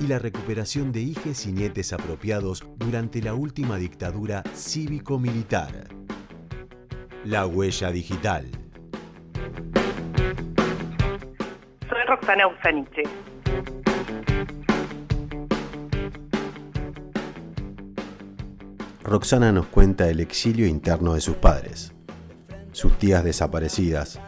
y 0.00 0.06
la 0.06 0.18
recuperación 0.18 0.92
de 0.92 1.00
hijes 1.00 1.46
y 1.46 1.52
nietes 1.52 1.92
apropiados 1.92 2.64
durante 2.76 3.22
la 3.22 3.34
última 3.34 3.76
dictadura 3.76 4.42
cívico-militar. 4.54 5.88
La 7.24 7.46
huella 7.46 7.90
digital. 7.90 8.50
Soy 11.88 11.98
Roxana 12.06 12.46
Usaniche. 12.48 13.02
Roxana 19.02 19.52
nos 19.52 19.66
cuenta 19.66 20.08
el 20.08 20.20
exilio 20.20 20.66
interno 20.66 21.14
de 21.14 21.20
sus 21.20 21.36
padres, 21.36 21.94
sus 22.72 22.98
tías 22.98 23.22
desaparecidas 23.22 24.20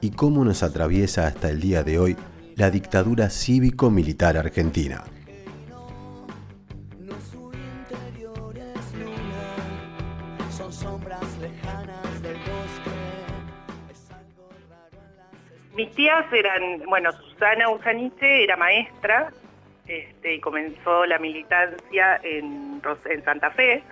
y 0.00 0.10
cómo 0.10 0.44
nos 0.44 0.62
atraviesa 0.62 1.26
hasta 1.26 1.48
el 1.50 1.60
día 1.60 1.82
de 1.82 1.98
hoy 1.98 2.16
la 2.56 2.70
dictadura 2.70 3.30
cívico-militar 3.30 4.36
argentina. 4.36 5.04
Mis 15.74 15.94
tías 15.94 16.30
eran, 16.32 16.82
bueno, 16.86 17.10
Susana 17.12 17.70
Usaniche 17.70 18.44
era 18.44 18.56
maestra 18.56 19.32
este, 19.86 20.34
y 20.34 20.40
comenzó 20.40 21.06
la 21.06 21.18
militancia 21.18 22.20
en, 22.22 22.82
en 23.06 23.24
Santa 23.24 23.50
Fe 23.52 23.82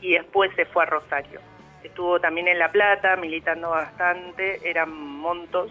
y 0.00 0.14
después 0.14 0.50
se 0.56 0.64
fue 0.66 0.82
a 0.82 0.86
Rosario. 0.86 1.40
Estuvo 1.84 2.18
también 2.20 2.48
en 2.48 2.58
La 2.58 2.72
Plata 2.72 3.16
militando 3.16 3.70
bastante, 3.70 4.68
eran 4.68 4.90
montos 4.90 5.70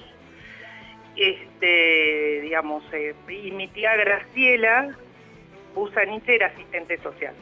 este, 1.18 2.42
digamos, 2.42 2.84
eh, 2.94 3.16
y 3.28 3.52
mi 3.52 3.68
tía 3.68 3.96
Graciela 3.96 4.96
Busanite 5.74 6.36
era 6.36 6.48
asistente 6.48 6.98
social. 7.00 7.34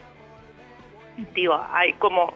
Digo, 1.33 1.59
hay 1.71 1.93
como 1.93 2.33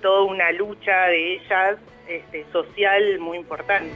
toda 0.00 0.22
una 0.24 0.52
lucha 0.52 1.06
de 1.06 1.34
ellas 1.34 1.78
este, 2.08 2.44
social 2.52 3.18
muy 3.20 3.38
importante. 3.38 3.92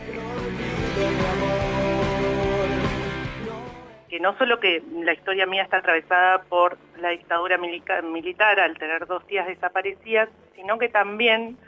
Que 4.08 4.20
no 4.20 4.36
solo 4.38 4.60
que 4.60 4.82
la 5.02 5.12
historia 5.12 5.47
mía 5.47 5.64
está 5.64 5.78
atravesada 5.78 6.42
por 6.44 6.78
la 6.98 7.10
dictadura 7.10 7.58
militar 7.58 8.60
al 8.60 8.78
tener 8.78 9.06
dos 9.06 9.27
tías 9.27 9.47
desaparecidas, 9.47 10.28
sino 10.54 10.78
que 10.78 10.88
también 10.88 11.58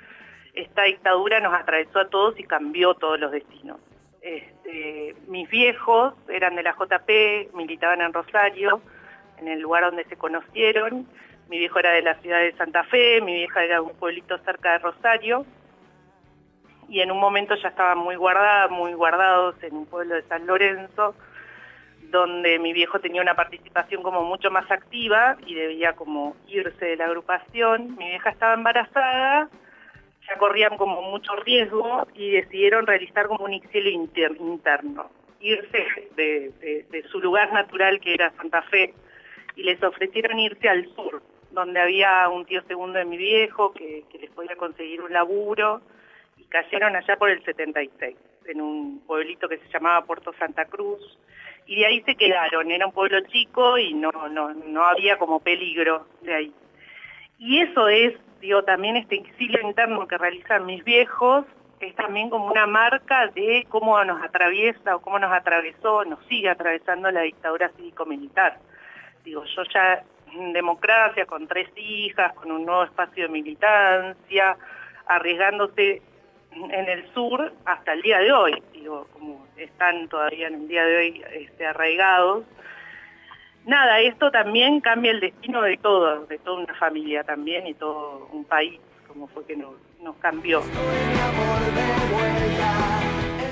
esta 0.54 0.84
dictadura 0.84 1.40
nos 1.40 1.52
atravesó 1.52 2.00
a 2.00 2.08
todos 2.08 2.38
y 2.38 2.44
cambió 2.44 2.94
todos 2.94 3.20
los 3.20 3.32
destinos. 3.32 3.78
Este, 4.20 5.14
mis 5.27 5.48
viejos 5.48 6.14
eran 6.28 6.56
de 6.56 6.62
la 6.62 6.72
JP, 6.72 7.55
militaban 7.55 8.00
en 8.00 8.12
Rosario, 8.12 8.80
en 9.38 9.48
el 9.48 9.60
lugar 9.60 9.84
donde 9.84 10.05
se 10.05 10.16
conocieron. 10.16 11.06
Mi 11.48 11.58
viejo 11.58 11.78
era 11.78 11.92
de 11.92 12.02
la 12.02 12.14
ciudad 12.16 12.41
de 12.41 12.52
Santa 12.56 12.84
Fe, 12.84 13.20
mi 13.20 13.34
vieja 13.34 13.65
era 13.65 13.76
de 13.76 13.81
un 13.81 13.94
pueblito 13.94 14.38
cerca 14.38 14.72
de 14.72 14.78
Rosario. 14.78 15.47
Y 16.88 17.00
en 17.00 17.10
un 17.10 17.20
momento 17.20 17.54
ya 17.54 17.69
estaban 17.69 17.98
muy 17.98 18.16
guardados, 18.16 18.70
muy 18.70 18.92
guardados 18.94 19.54
en 19.62 19.76
un 19.76 19.87
pueblo 19.87 20.15
de 20.15 20.22
San 20.22 20.47
Lorenzo, 20.47 21.15
donde 22.10 22.59
mi 22.59 22.72
viejo 22.72 22.98
tenía 22.98 23.21
una 23.21 23.34
participación 23.34 24.03
como 24.03 24.25
mucho 24.25 24.50
más 24.50 24.71
activa 24.71 25.37
y 25.47 25.54
debía 25.54 25.94
como 25.94 26.34
irse 26.47 26.84
de 26.84 26.97
la 26.97 27.04
agrupación. 27.04 27.97
Mi 27.97 28.09
vieja 28.09 28.31
estaba 28.31 28.54
embarazada 28.54 29.48
ya 30.28 30.39
corrían 30.39 30.77
como 30.77 31.03
mucho 31.03 31.34
riesgo 31.37 32.06
y 32.15 32.33
decidieron 32.33 32.87
realizar 32.87 33.27
como 33.28 33.44
un 33.44 33.55
exilio 33.55 33.91
interno, 33.91 35.11
irse 35.41 36.09
de, 36.16 37.05
su 37.11 37.21
lugar 37.21 37.53
natural 37.53 38.00
que 38.00 38.15
era 38.15 38.33
Santa 38.33 38.62
Fe 38.62 38.94
y 39.56 39.62
les 39.62 39.83
ofrecieron 39.83 40.39
irse 40.39 40.69
al 40.69 40.87
sur, 40.94 41.22
donde 41.50 41.81
había 41.81 42.28
un 42.28 42.44
tío 42.44 42.62
segundo 42.65 42.99
de 42.99 43.05
mi 43.05 43.16
viejo 43.16 43.72
que, 43.72 44.05
les 44.21 44.31
podía 44.31 44.56
conseguir 44.56 45.00
un 45.00 45.12
laburo 45.12 45.81
y 46.37 46.45
cayeron 46.45 46.95
allá 46.95 47.16
por 47.16 47.31
el 47.31 47.43
76, 47.45 48.16
en 48.47 48.60
un 48.60 49.00
pueblito 49.06 49.49
que 49.49 49.59
se 49.59 49.69
llamaba 49.69 50.05
Puerto 50.05 50.33
Santa 50.39 50.66
Cruz 50.66 51.19
y 51.66 51.81
de 51.81 51.87
ahí 51.87 52.03
se 52.03 52.15
quedaron, 52.15 52.71
era 52.71 52.87
un 52.87 52.93
pueblo 52.93 53.21
chico 53.28 53.78
y 53.78 53.95
no, 53.95 54.10
no, 54.31 54.55
no 54.55 54.84
había 54.84 55.19
como 55.19 55.41
peligro 55.41 56.06
de 56.22 56.34
ahí. 56.34 56.53
Y 57.39 57.60
eso 57.60 57.89
es 57.89 58.15
digo, 58.41 58.62
también 58.65 58.97
este 58.97 59.16
exilio 59.16 59.60
interno 59.62 60.06
que 60.06 60.19
realizan 60.19 60.66
mis 60.66 60.84
viejos 60.84 61.44
es 61.81 61.94
también 61.94 62.31
como 62.31 62.47
una 62.47 62.66
marca 62.66 63.28
de 63.28 63.66
cómo 63.69 64.03
nos 64.04 64.22
atraviesa 64.22 64.97
o 64.97 65.00
cómo 65.00 65.19
nos 65.19 65.32
atravesó, 65.32 66.04
nos 66.04 66.25
sigue 66.26 66.48
atravesando 66.48 67.10
la 67.10 67.22
dictadura 67.22 67.71
cívico-militar. 67.77 68.59
Digo, 69.25 69.44
yo 69.44 69.62
ya 69.72 70.03
en 70.32 70.53
democracia, 70.53 71.27
con 71.27 71.47
tres 71.47 71.69
hijas, 71.77 72.34
con 72.34 72.50
un 72.50 72.66
nuevo 72.66 72.84
espacio 72.84 73.25
de 73.25 73.28
militancia, 73.28 74.56
arriesgándose 75.06 76.03
en 76.53 76.88
el 76.88 77.12
sur 77.15 77.53
hasta 77.65 77.93
el 77.93 78.03
día 78.03 78.19
de 78.19 78.32
hoy, 78.32 78.62
digo, 78.72 79.06
como 79.12 79.47
están 79.56 80.09
todavía 80.09 80.48
en 80.48 80.54
el 80.54 80.69
día 80.69 80.84
de 80.84 80.97
hoy 80.97 81.25
este, 81.32 81.66
arraigados, 81.66 82.44
nada, 83.68 84.00
esto 84.00 84.30
también 84.30 84.80
cambia 84.80 85.12
el 85.12 85.20
destino 85.20 85.62
de 85.62 85.76
todo, 85.76 86.26
de 86.26 86.38
toda 86.38 86.62
una 86.62 86.74
familia 86.74 87.22
también 87.22 87.66
y 87.66 87.74
todo 87.74 88.28
un 88.32 88.44
país, 88.44 88.80
como 89.06 89.28
fue 89.28 89.44
que 89.44 89.56
nos, 89.56 89.74
cambió. 90.20 90.62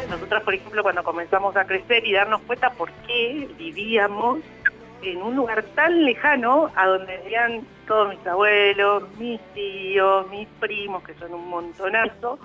Nosotras, 0.09 0.43
por 0.43 0.55
ejemplo, 0.55 0.83
cuando 0.83 1.05
comenzamos 1.05 1.55
a 1.55 1.67
crecer 1.67 2.07
y 2.07 2.15
darnos 2.15 2.41
cuenta 2.43 2.71
por 2.71 2.91
qué 3.07 3.47
vivíamos 3.59 4.39
en 5.03 5.21
un 5.21 5.37
lugar 5.37 5.63
tan 5.75 6.07
lejano 6.07 6.71
a 6.75 6.87
donde 6.87 7.19
vivían 7.19 7.67
todos 7.87 8.09
mis 8.09 8.27
abuelos, 8.27 9.05
mis 9.19 9.39
tíos, 9.53 10.31
mis 10.31 10.49
primos, 10.61 11.03
que 11.05 11.13
son 11.15 11.35
un 11.35 11.47
montonazo, 11.51 12.39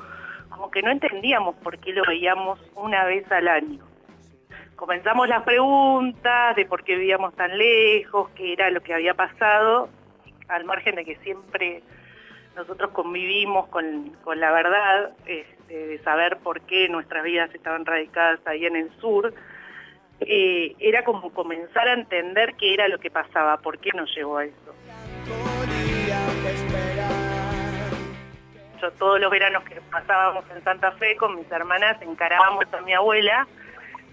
como 0.50 0.70
que 0.70 0.82
no 0.82 0.92
entendíamos 0.92 1.56
por 1.64 1.78
qué 1.78 1.94
lo 1.94 2.04
veíamos 2.06 2.60
una 2.76 3.06
vez 3.06 3.32
al 3.32 3.48
año 3.48 3.91
comenzamos 4.82 5.28
las 5.28 5.44
preguntas 5.44 6.56
de 6.56 6.66
por 6.66 6.84
qué 6.84 6.96
vivíamos 6.96 7.36
tan 7.36 7.56
lejos, 7.56 8.32
qué 8.32 8.54
era 8.54 8.72
lo 8.72 8.82
que 8.82 8.96
había 8.96 9.14
pasado, 9.14 9.90
al 10.48 10.66
margen 10.66 10.96
de 10.96 11.06
que 11.06 11.18
siempre 11.18 11.84
nosotros 12.56 12.90
convivimos 12.90 13.68
con, 13.68 14.12
la 14.36 14.52
verdad, 14.52 15.12
este, 15.28 15.78
de 15.86 16.00
saber 16.00 16.38
por 16.38 16.62
qué 16.62 16.90
nuestras 16.90 17.24
vidas 17.24 17.54
estaban 17.54 17.86
radicadas 17.86 18.40
ahí 18.48 18.66
en 18.66 18.76
el 18.76 18.90
sur, 19.00 19.32
eh, 20.20 20.76
era 20.80 21.04
como 21.04 21.32
comenzar 21.32 21.88
a 21.88 21.94
entender 21.94 22.56
qué 22.56 22.74
era 22.74 22.88
lo 22.88 22.98
que 22.98 23.12
pasaba, 23.12 23.58
por 23.58 23.78
qué 23.78 23.92
nos 23.94 24.12
llevó 24.16 24.38
a 24.38 24.46
eso. 24.46 24.76
Yo 28.82 28.92
todos 28.94 29.20
los 29.20 29.30
veranos 29.30 29.64
que 29.64 29.80
pasábamos 29.92 30.44
en 30.50 30.64
Santa 30.64 30.92
Fe 30.94 31.16
con 31.18 31.36
mis 31.36 31.52
hermanas 31.52 32.02
encarábamos 32.02 32.66
a 32.74 32.82
mi 32.82 32.94
abuela 32.94 33.48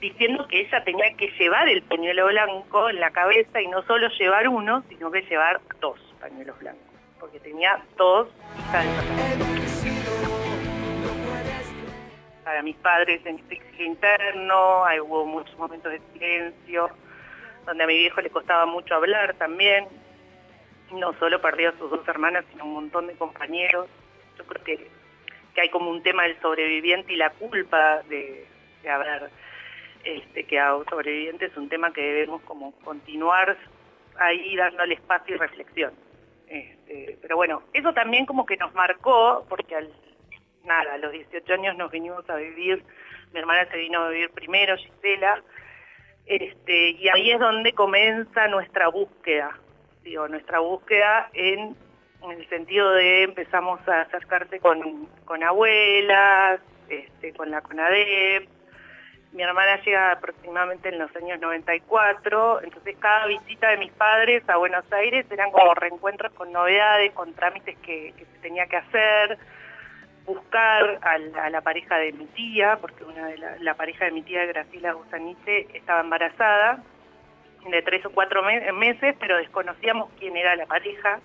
diciendo 0.00 0.47
que 0.48 0.60
ella 0.60 0.82
tenía 0.84 1.14
que 1.17 1.28
llevar 1.38 1.69
el 1.69 1.82
pañuelo 1.82 2.26
blanco 2.26 2.88
en 2.88 3.00
la 3.00 3.11
cabeza 3.11 3.61
y 3.61 3.67
no 3.67 3.82
solo 3.82 4.08
llevar 4.11 4.49
uno, 4.49 4.82
sino 4.88 5.11
que 5.11 5.23
llevar 5.23 5.61
dos 5.81 5.99
pañuelos 6.20 6.58
blancos, 6.58 6.82
porque 7.19 7.40
tenía 7.40 7.82
dos 7.96 8.28
Para 12.44 12.62
mis 12.62 12.76
padres 12.76 13.20
en 13.26 13.38
este 13.38 13.56
exilio 13.56 13.87
interno, 13.87 14.84
hubo 15.05 15.26
muchos 15.26 15.56
momentos 15.58 15.93
de 15.93 16.00
silencio, 16.12 16.88
donde 17.67 17.84
a 17.84 17.87
mi 17.87 17.99
viejo 17.99 18.20
le 18.23 18.31
costaba 18.31 18.64
mucho 18.64 18.94
hablar 18.94 19.34
también. 19.34 19.87
No 20.90 21.12
solo 21.19 21.43
perdió 21.43 21.69
a 21.69 21.78
sus 21.78 21.90
dos 21.90 22.08
hermanas, 22.08 22.46
sino 22.50 22.64
un 22.64 22.73
montón 22.73 23.06
de 23.06 23.14
compañeros. 23.14 23.88
Yo 24.38 24.44
creo 24.46 24.64
que, 24.64 24.88
que 25.55 25.61
hay 25.61 25.69
como 25.69 25.90
un 25.90 26.02
tema 26.02 26.23
del 26.23 26.40
sobreviviente 26.40 27.12
y 27.12 27.17
la 27.17 27.28
culpa 27.31 28.02
de, 28.08 28.46
de 28.82 28.88
haber 28.88 29.31
este, 30.08 30.44
que 30.44 30.58
a 30.58 30.75
sobrevivientes 30.88 31.52
es 31.52 31.56
un 31.58 31.69
tema 31.69 31.93
que 31.93 32.00
debemos 32.00 32.40
como 32.43 32.72
continuar 32.81 33.58
ahí 34.19 34.56
dándole 34.56 34.94
espacio 34.94 35.34
y 35.34 35.38
reflexión. 35.38 35.93
Este, 36.46 37.19
pero 37.20 37.37
bueno, 37.37 37.62
eso 37.75 37.93
también 37.93 38.25
como 38.25 38.46
que 38.46 38.56
nos 38.56 38.72
marcó, 38.75 39.44
porque 39.50 39.76
a 39.76 40.96
los 40.99 41.12
18 41.12 41.52
años 41.52 41.76
nos 41.76 41.90
vinimos 41.90 42.28
a 42.31 42.37
vivir, 42.37 42.82
mi 43.32 43.40
hermana 43.40 43.69
se 43.70 43.76
vino 43.76 44.00
a 44.00 44.08
vivir 44.08 44.31
primero, 44.31 44.76
Gisela, 44.78 45.43
este, 46.25 46.90
y 46.90 47.08
ahí 47.08 47.31
es 47.31 47.38
donde 47.38 47.75
comienza 47.75 48.49
nuestra 48.49 48.88
búsqueda, 48.88 49.58
digo, 50.02 50.26
nuestra 50.28 50.61
búsqueda 50.61 51.28
en, 51.34 51.76
el 52.31 52.49
sentido 52.49 52.93
de 52.93 53.25
empezamos 53.25 53.87
a 53.87 54.00
acercarse 54.02 54.58
con, 54.58 55.06
abuelas, 55.43 56.61
con 57.37 57.50
la 57.50 57.61
CONADEP, 57.61 58.49
mi 59.32 59.42
hermana 59.42 59.80
llega 59.82 60.12
aproximadamente 60.12 60.88
en 60.88 60.98
los 60.98 61.14
años 61.14 61.38
94, 61.40 62.62
entonces 62.62 62.96
cada 62.98 63.26
visita 63.26 63.69
de 63.69 63.76
mis 63.76 63.92
padres 63.92 64.42
a 64.48 64.56
Buenos 64.56 64.90
Aires 64.92 65.26
eran 65.30 65.50
como 65.50 65.75
reencuentros 65.75 66.32
con 66.32 66.50
novedades, 66.50 67.12
con 67.12 67.34
trámites 67.34 67.76
que, 67.78 68.14
se 68.16 68.38
tenía 68.40 68.66
que 68.66 68.76
hacer, 68.76 69.38
buscar 70.25 70.98
a 71.02 71.50
la, 71.50 71.60
pareja 71.60 71.98
de 71.98 72.12
mi 72.12 72.26
tía, 72.26 72.78
porque 72.80 73.04
una 73.04 73.26
de 73.26 73.38
la, 73.60 73.75
pareja 73.75 74.06
de 74.06 74.12
mi 74.12 74.22
tía, 74.22 74.46
Graciela 74.46 74.92
Gusanice, 74.92 75.69
estaba 75.75 76.00
embarazada 76.00 76.82
de 77.66 77.82
tres 77.82 78.04
o 78.06 78.10
cuatro 78.10 78.42
meses, 78.42 79.14
pero 79.20 79.36
desconocíamos 79.36 80.10
quién 80.19 80.36
era 80.36 80.56
la 80.56 80.66
pareja. 80.66 81.20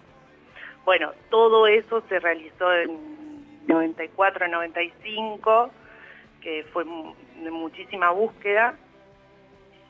Bueno, 0.83 1.13
todo 1.29 1.67
eso 1.67 2.01
se 2.09 2.19
realizó 2.19 2.73
en 2.73 3.67
94, 3.67 4.49
95 4.49 5.71
que 6.43 6.65
fue 6.73 6.83
de 6.83 7.51
muchísima 7.51 8.11
búsqueda, 8.11 8.77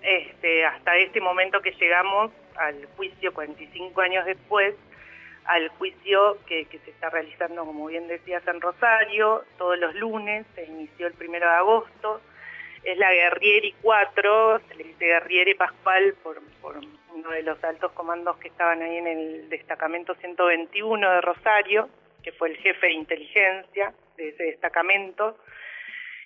este, 0.01 0.65
hasta 0.65 0.97
este 0.97 1.19
momento 1.19 1.61
que 1.61 1.71
llegamos 1.71 2.31
al 2.55 2.85
juicio 2.95 3.33
45 3.33 3.99
años 4.01 4.25
después, 4.25 4.75
al 5.45 5.69
juicio 5.69 6.37
que, 6.45 6.67
se 6.71 6.91
está 6.91 7.09
realizando, 7.09 7.65
como 7.65 7.87
bien 7.87 8.07
decías, 8.07 8.45
en 8.47 8.61
Rosario, 8.61 9.43
todos 9.57 9.77
los 9.79 9.95
lunes, 9.95 10.45
se 10.55 10.65
inició 10.65 11.07
el 11.07 11.13
primero 11.13 11.47
de 11.47 11.55
agosto, 11.55 12.21
es 12.83 12.97
la 12.97 13.11
Guerrieri 13.11 13.73
4, 13.81 14.61
se 14.67 14.75
le 14.75 14.83
dice 14.83 15.05
Guerrieri 15.05 15.55
Pascual 15.55 16.15
por, 16.21 16.41
por 16.61 16.77
uno 16.77 17.29
de 17.29 17.43
los 17.43 17.61
altos 17.63 17.91
comandos 17.93 18.37
que 18.37 18.49
estaban 18.49 18.81
ahí 18.81 18.97
en 18.97 19.07
el 19.07 19.49
destacamento 19.49 20.15
121 20.15 21.09
de 21.09 21.21
Rosario, 21.21 21.89
que 22.21 22.31
fue 22.33 22.49
el 22.49 22.57
jefe 22.57 22.87
de 22.87 22.93
inteligencia 22.93 23.93
de 24.17 24.29
ese 24.29 24.43
destacamento, 24.43 25.37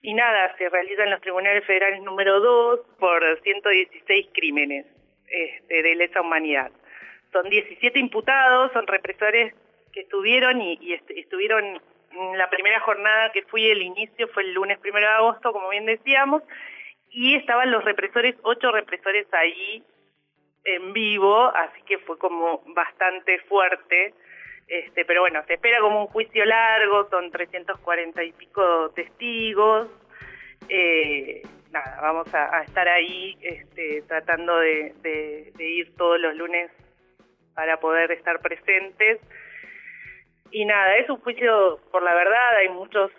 y 0.01 0.13
nada, 0.13 0.55
se 0.57 0.69
realiza 0.69 1.03
en 1.03 1.11
los 1.11 1.21
tribunales 1.21 1.65
federales 1.65 2.01
número 2.01 2.39
2 2.39 2.79
por 2.99 3.23
116 3.41 4.27
crímenes 4.33 4.85
este, 5.27 5.83
de 5.83 5.95
lesa 5.95 6.21
humanidad. 6.21 6.71
Son 7.31 7.49
17 7.49 7.99
imputados, 7.99 8.71
son 8.73 8.87
represores 8.87 9.53
que 9.91 10.01
estuvieron 10.01 10.61
y, 10.61 10.93
estuvieron 11.09 11.81
en 12.11 12.37
la 12.37 12.49
primera 12.49 12.79
jornada 12.81 13.31
que 13.31 13.43
fui, 13.43 13.65
el 13.65 13.81
inicio 13.81 14.27
fue 14.29 14.43
el 14.43 14.53
lunes 14.53 14.79
primero 14.79 15.07
de 15.07 15.13
agosto, 15.13 15.51
como 15.51 15.69
bien 15.69 15.85
decíamos, 15.85 16.41
y 17.09 17.35
estaban 17.35 17.71
los 17.71 17.83
represores, 17.83 18.35
ocho 18.43 18.71
represores 18.71 19.27
ahí 19.33 19.83
en 20.63 20.93
vivo, 20.93 21.51
así 21.55 21.81
que 21.83 21.97
fue 21.99 22.17
como 22.17 22.61
bastante 22.67 23.39
fuerte 23.41 24.13
este, 24.67 25.05
pero 25.05 25.21
bueno, 25.21 25.41
se 25.47 25.53
espera 25.53 25.79
como 25.79 26.01
un 26.01 26.07
juicio 26.07 26.43
largo, 26.43 27.07
son 27.09 27.31
340 27.31 28.23
y 28.23 28.31
pico 28.33 28.89
testigos. 28.91 29.87
Eh, 30.67 31.41
nada, 31.71 31.99
vamos 32.01 32.33
a, 32.33 32.63
estar 32.63 32.87
ahí 32.89 33.37
este, 33.41 34.01
tratando 34.07 34.59
de, 34.59 35.53
ir 35.57 35.95
todos 35.95 36.19
los 36.19 36.35
lunes 36.35 36.69
para 37.55 37.79
poder 37.79 38.11
estar 38.11 38.39
presentes. 38.39 39.21
Y 40.51 40.65
nada, 40.65 40.97
es 40.97 41.09
un 41.09 41.17
juicio 41.17 41.79
por 41.89 42.03
la 42.03 42.13
verdad, 42.13 42.57
hay 42.57 42.69
muchas 42.69 43.09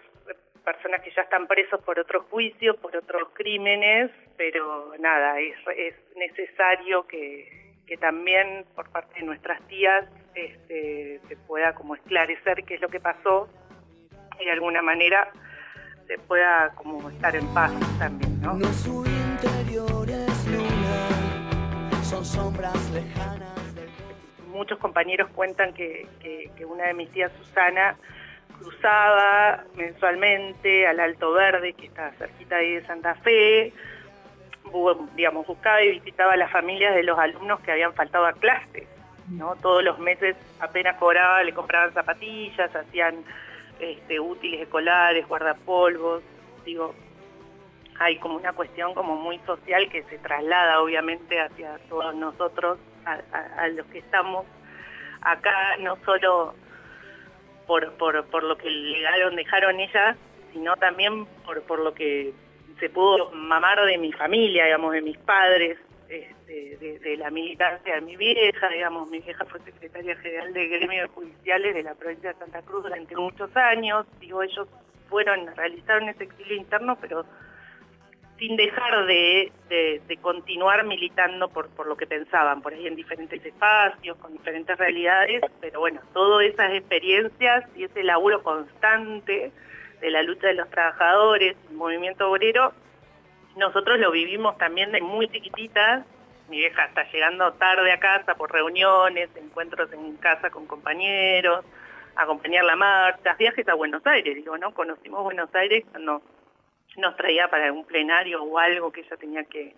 personas 0.64 1.00
que 1.00 1.10
ya 1.12 1.22
están 1.22 1.46
presos 1.46 1.82
por 1.82 1.98
otros 1.98 2.26
juicios, 2.26 2.76
por 2.76 2.94
otros 2.94 3.30
crímenes, 3.32 4.10
pero 4.36 4.92
nada, 4.98 5.40
es, 5.40 5.56
es 5.76 5.94
necesario 6.14 7.06
que 7.06 7.48
también 8.00 8.66
por 8.74 8.90
parte 8.92 9.20
de 9.20 9.26
nuestras 9.26 9.66
tías 9.66 10.04
este, 10.46 11.20
se 11.28 11.36
pueda 11.36 11.74
como 11.74 11.94
esclarecer 11.94 12.64
qué 12.64 12.74
es 12.74 12.80
lo 12.80 12.88
que 12.88 13.00
pasó 13.00 13.48
y 14.40 14.44
de 14.44 14.50
alguna 14.52 14.82
manera 14.82 15.30
se 16.06 16.18
pueda 16.18 16.70
como 16.74 17.10
estar 17.10 17.36
en 17.36 17.46
paz 17.52 17.72
también, 17.98 18.40
¿no? 18.40 18.58
su 18.72 19.04
interior 19.04 20.08
es 20.08 20.46
luna, 20.46 22.02
son 22.02 22.24
sombras 22.24 22.90
lejanas. 22.92 23.48
Muchos 24.48 24.78
compañeros 24.78 25.28
cuentan 25.34 25.72
que, 25.74 26.08
que 26.20 26.64
una 26.64 26.86
de 26.86 26.94
mis 26.94 27.10
tías, 27.12 27.30
Susana, 27.38 27.96
cruzaba 28.58 29.64
mensualmente 29.76 30.86
al 30.86 31.00
Alto 31.00 31.32
Verde, 31.32 31.74
que 31.74 31.86
está 31.86 32.10
cerquita 32.12 32.56
ahí 32.56 32.74
de 32.74 32.86
Santa 32.86 33.14
Fe, 33.16 33.72
digamos, 35.14 35.46
buscaba 35.46 35.82
y 35.82 35.98
visitaba 36.00 36.32
a 36.34 36.36
las 36.36 36.50
familias 36.50 36.94
de 36.94 37.02
los 37.02 37.18
alumnos 37.18 37.60
que 37.60 37.72
habían 37.72 37.94
faltado 37.94 38.26
a 38.26 38.32
clases, 38.32 38.86
¿no? 39.30 39.56
Todos 39.56 39.84
los 39.84 39.98
meses 39.98 40.36
apenas 40.60 40.96
cobraba, 40.96 41.42
le 41.42 41.52
compraban 41.52 41.92
zapatillas, 41.92 42.74
hacían 42.74 43.24
este, 43.80 44.20
útiles 44.20 44.62
escolares, 44.62 45.26
guardapolvos, 45.26 46.22
digo, 46.64 46.94
hay 47.98 48.16
como 48.18 48.36
una 48.36 48.52
cuestión 48.52 48.94
como 48.94 49.16
muy 49.16 49.38
social 49.40 49.88
que 49.90 50.02
se 50.04 50.18
traslada 50.18 50.80
obviamente 50.80 51.40
hacia 51.40 51.78
todos 51.88 52.14
nosotros, 52.14 52.78
a, 53.04 53.68
los 53.68 53.86
que 53.86 53.98
estamos 53.98 54.44
acá, 55.22 55.76
no 55.80 55.96
solo 56.04 56.54
por, 57.66 57.92
por, 57.94 58.24
por 58.26 58.42
lo 58.44 58.56
que 58.56 58.70
legaron, 58.70 59.36
dejaron 59.36 59.80
ellas, 59.80 60.16
sino 60.52 60.76
también 60.76 61.26
por, 61.44 61.62
por 61.62 61.80
lo 61.80 61.94
que 61.94 62.32
se 62.78 62.90
pudo 62.90 63.30
mamar 63.32 63.84
de 63.84 63.98
mi 63.98 64.12
familia, 64.12 64.66
digamos, 64.66 64.92
de 64.92 65.02
mis 65.02 65.18
padres, 65.18 65.78
este, 66.08 66.76
de, 66.78 67.16
la 67.18 67.30
militancia 67.30 67.94
de 67.94 68.00
mi 68.00 68.16
vieja, 68.16 68.68
digamos, 68.68 69.10
mi 69.10 69.20
vieja 69.20 69.44
fue 69.44 69.60
secretaria 69.60 70.16
general 70.16 70.52
de 70.54 70.68
gremios 70.68 71.10
judiciales 71.10 71.74
de 71.74 71.82
la 71.82 71.94
provincia 71.94 72.32
de 72.32 72.38
Santa 72.38 72.62
Cruz 72.62 72.84
durante 72.84 73.14
muchos 73.14 73.54
años, 73.56 74.06
digo, 74.18 74.42
ellos 74.42 74.66
fueron, 75.08 75.54
realizaron 75.54 76.08
ese 76.08 76.24
exilio 76.24 76.56
interno, 76.56 76.96
pero 77.00 77.26
sin 78.38 78.56
dejar 78.56 79.04
de, 79.06 79.52
continuar 80.22 80.84
militando 80.86 81.48
por, 81.48 81.68
por 81.70 81.86
lo 81.86 81.96
que 81.96 82.06
pensaban, 82.06 82.62
por 82.62 82.72
ahí 82.72 82.86
en 82.86 82.96
diferentes 82.96 83.44
espacios, 83.44 84.16
con 84.16 84.32
diferentes 84.32 84.78
realidades, 84.78 85.42
pero 85.60 85.80
bueno, 85.80 86.00
todas 86.12 86.46
esas 86.46 86.72
experiencias 86.72 87.64
y 87.76 87.84
ese 87.84 88.02
laburo 88.02 88.42
constante 88.42 89.52
de 90.00 90.10
la 90.10 90.22
lucha 90.22 90.46
de 90.46 90.54
los 90.54 90.70
trabajadores, 90.70 91.56
el 91.68 91.76
movimiento 91.76 92.30
obrero, 92.30 92.72
nosotros 93.56 93.98
lo 93.98 94.10
vivimos 94.10 94.56
también 94.58 94.92
de 94.92 95.00
muy 95.00 95.28
chiquititas. 95.28 96.04
Mi 96.48 96.58
vieja 96.58 96.86
está 96.86 97.04
llegando 97.10 97.52
tarde 97.54 97.92
a 97.92 98.00
casa 98.00 98.34
por 98.34 98.52
reuniones, 98.52 99.28
encuentros 99.36 99.92
en 99.92 100.16
casa 100.16 100.50
con 100.50 100.66
compañeros, 100.66 101.64
acompañar 102.16 102.64
la 102.64 102.76
marcha, 102.76 103.34
viajes 103.34 103.68
a 103.68 103.74
Buenos 103.74 104.06
Aires, 104.06 104.34
digo, 104.34 104.56
¿no? 104.56 104.72
Conocimos 104.72 105.22
Buenos 105.22 105.54
Aires 105.54 105.84
cuando 105.90 106.22
nos 106.96 107.16
traía 107.16 107.48
para 107.48 107.72
un 107.72 107.84
plenario 107.84 108.42
o 108.42 108.58
algo 108.58 108.90
que 108.90 109.02
ella 109.02 109.16
tenía 109.16 109.44
que, 109.44 109.74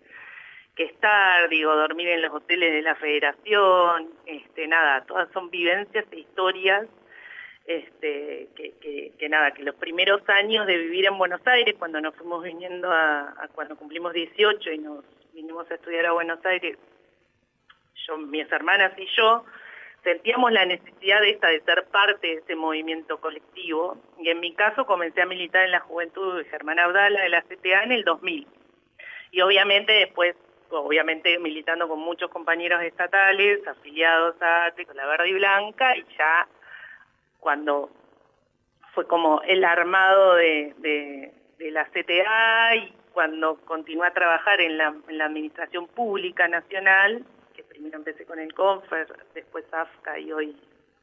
que 0.76 0.84
estar, 0.84 1.48
digo, 1.48 1.74
dormir 1.74 2.08
en 2.08 2.22
los 2.22 2.32
hoteles 2.32 2.72
de 2.72 2.82
la 2.82 2.94
federación, 2.94 4.10
este, 4.26 4.68
nada, 4.68 5.04
todas 5.06 5.28
son 5.32 5.50
vivencias 5.50 6.06
e 6.12 6.20
historias 6.20 6.86
este, 7.70 8.48
que, 8.56 9.28
nada, 9.28 9.52
que 9.52 9.62
los 9.62 9.76
primeros 9.76 10.28
años 10.28 10.66
de 10.66 10.76
vivir 10.76 11.06
en 11.06 11.16
Buenos 11.16 11.40
Aires, 11.46 11.76
cuando 11.78 12.00
nos 12.00 12.16
fuimos 12.16 12.42
viniendo 12.42 12.90
a, 12.90 13.48
cuando 13.54 13.76
cumplimos 13.76 14.12
18 14.12 14.72
y 14.72 14.78
nos 14.78 15.04
vinimos 15.32 15.70
a 15.70 15.74
estudiar 15.74 16.06
a 16.06 16.12
Buenos 16.12 16.44
Aires, 16.44 16.76
yo, 18.08 18.18
mis 18.18 18.50
hermanas 18.50 18.92
y 18.98 19.06
yo, 19.16 19.44
sentíamos 20.02 20.50
la 20.50 20.66
necesidad 20.66 21.20
de 21.20 21.30
esta 21.30 21.48
de 21.48 21.60
ser 21.60 21.84
parte 21.92 22.26
de 22.26 22.34
ese 22.38 22.56
movimiento 22.56 23.20
colectivo. 23.20 23.96
Y 24.18 24.30
en 24.30 24.40
mi 24.40 24.52
caso 24.54 24.84
comencé 24.84 25.22
a 25.22 25.26
militar 25.26 25.64
en 25.64 25.70
la 25.70 25.80
juventud 25.80 26.38
de 26.38 26.44
Germán 26.46 26.80
Abdala 26.80 27.22
de 27.22 27.28
la 27.28 27.42
CTA 27.42 27.84
en 27.84 27.92
el 27.92 28.02
2000 28.02 28.48
y 29.30 29.40
obviamente 29.42 29.92
después 29.92 30.34
obviamente 30.70 31.38
militando 31.38 31.88
con 31.88 32.00
muchos 32.00 32.30
compañeros 32.30 32.82
estatales 32.82 33.64
afiliados 33.66 34.34
a 34.40 34.72
la 34.94 35.06
Verde 35.06 35.28
y 35.28 35.34
Blanca 35.34 35.96
y 35.96 36.04
ya 36.16 36.48
cuando 37.40 37.90
fue 38.94 39.06
como 39.06 39.42
el 39.42 39.64
armado 39.64 40.34
de, 40.36 41.32
la 41.58 41.84
CTA 41.86 42.76
y 42.76 42.92
cuando 43.12 43.56
continué 43.64 44.06
a 44.06 44.12
trabajar 44.12 44.60
en 44.60 44.78
la, 44.78 44.94
Administración 45.24 45.86
Pública 45.88 46.48
Nacional, 46.48 47.24
que 47.54 47.62
primero 47.62 47.98
empecé 47.98 48.24
con 48.24 48.38
el 48.38 48.52
CONFER, 48.54 49.06
después 49.34 49.64
AFCA 49.72 50.18
y 50.18 50.32
hoy, 50.32 50.56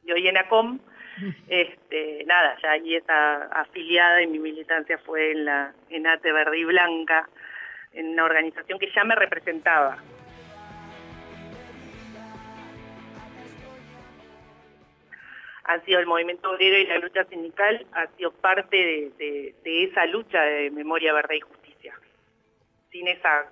y 0.04 0.12
hoy 0.12 0.28
en 0.28 0.38
ACOM, 0.38 0.80
este, 1.48 2.24
nada, 2.26 2.58
ya 2.62 2.72
ahí 2.72 2.96
está 2.96 3.44
afiliada 3.46 4.22
y 4.22 4.28
mi 4.28 4.40
militancia 4.40 4.98
fue 5.00 5.32
en 5.32 5.46
la 5.46 5.74
en 5.90 6.08
ATE 6.08 6.32
Verde 6.32 6.60
y 6.60 6.66
Blanca, 6.66 7.30
en 7.94 8.10
una 8.10 8.26
organización 8.26 8.80
que 8.80 8.92
ya 8.92 9.04
me 9.04 9.16
representaba, 9.16 9.98
han 15.68 15.84
sido 15.86 16.00
el 16.00 16.06
movimiento 16.06 16.50
obrero 16.50 16.78
y 16.78 16.88
la 16.88 16.98
lucha 16.98 17.26
sindical, 17.26 17.86
ha 17.94 18.08
sido 18.16 18.32
parte 18.32 19.12
de, 19.18 19.54
esa 19.64 20.06
lucha 20.06 20.42
de 20.42 20.72
memoria, 20.72 21.14
verdad 21.14 21.36
y 21.36 21.42
justicia. 21.42 21.94
Sin 22.92 23.08
esa 23.08 23.50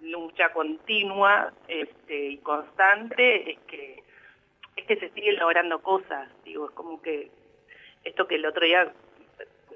lucha 0.00 0.52
continua 0.52 1.52
este, 1.68 2.26
y 2.30 2.38
constante 2.38 3.52
es 3.52 3.58
que 3.66 4.02
que 4.88 4.96
se 4.96 5.10
siguen 5.10 5.36
logrando 5.36 5.80
cosas, 5.80 6.28
digo, 6.44 6.68
es 6.68 6.74
como 6.74 7.00
que 7.02 7.30
esto 8.04 8.26
que 8.26 8.36
el 8.36 8.46
otro 8.46 8.64
día 8.64 8.90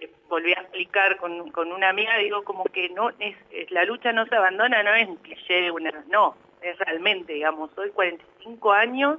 eh, 0.01 0.11
volví 0.29 0.53
a 0.53 0.61
explicar 0.63 1.19
con, 1.19 1.51
con 1.51 1.71
una 1.71 1.91
amiga, 1.91 2.17
digo 2.17 2.43
como 2.45 2.65
que 2.65 2.89
no 2.89 3.11
es, 3.19 3.37
la 3.71 3.85
lucha 3.85 4.13
no 4.13 4.27
se 4.27 4.35
abandona, 4.35 4.83
no 4.83 4.95
es 4.95 5.07
un 5.07 5.17
cliché, 5.17 5.71
una, 5.71 5.93
no, 6.09 6.35
es 6.63 6.79
realmente, 6.79 7.35
digamos, 7.35 7.77
hoy 7.77 7.91
45 7.91 8.73
años 8.73 9.19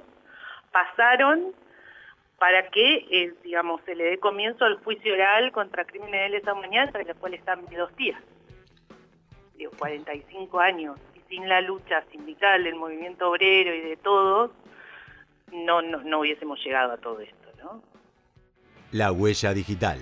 pasaron 0.72 1.54
para 2.44 2.68
que, 2.68 3.06
eh, 3.10 3.32
digamos, 3.42 3.80
se 3.86 3.94
le 3.94 4.04
dé 4.04 4.18
comienzo 4.18 4.66
al 4.66 4.76
juicio 4.84 5.14
oral 5.14 5.50
contra 5.50 5.86
crímenes 5.86 6.24
de 6.24 6.28
lesa 6.28 6.52
humanidad, 6.52 6.88
entre 6.88 7.06
los 7.06 7.16
cuales 7.16 7.40
están 7.40 7.64
dos 7.74 7.96
días. 7.96 8.20
Digo, 9.56 9.70
45 9.78 10.60
años, 10.60 10.98
y 11.14 11.20
sin 11.30 11.48
la 11.48 11.62
lucha 11.62 12.04
sindical, 12.12 12.64
del 12.64 12.74
movimiento 12.74 13.30
obrero 13.30 13.74
y 13.74 13.80
de 13.80 13.96
todos, 13.96 14.50
no, 15.52 15.80
no, 15.80 16.02
no 16.02 16.20
hubiésemos 16.20 16.62
llegado 16.62 16.92
a 16.92 16.98
todo 16.98 17.20
esto, 17.20 17.48
¿no? 17.62 17.82
La 18.92 19.10
Huella 19.10 19.54
Digital, 19.54 20.00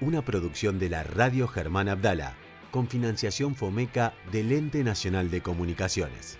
una 0.00 0.22
producción 0.22 0.78
de 0.78 0.88
la 0.88 1.02
Radio 1.02 1.46
Germán 1.46 1.90
Abdala, 1.90 2.36
con 2.70 2.88
financiación 2.88 3.54
FOMECA 3.54 4.14
del 4.32 4.50
Ente 4.50 4.82
Nacional 4.82 5.30
de 5.30 5.42
Comunicaciones. 5.42 6.38